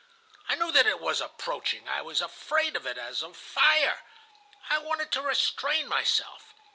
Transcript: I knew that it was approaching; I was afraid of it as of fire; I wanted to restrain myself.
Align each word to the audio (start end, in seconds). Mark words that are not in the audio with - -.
I 0.49 0.55
knew 0.55 0.71
that 0.71 0.87
it 0.87 0.99
was 0.99 1.21
approaching; 1.21 1.87
I 1.87 2.01
was 2.01 2.21
afraid 2.21 2.75
of 2.75 2.87
it 2.87 2.97
as 2.97 3.21
of 3.21 3.37
fire; 3.37 4.01
I 4.67 4.79
wanted 4.79 5.11
to 5.11 5.21
restrain 5.21 5.87
myself. 5.87 6.55